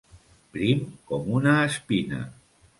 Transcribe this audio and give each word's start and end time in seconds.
Prim 0.55 0.81
com 1.13 1.29
una 1.41 1.55
espina. 1.69 2.27